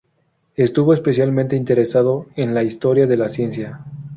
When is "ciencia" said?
3.29-3.85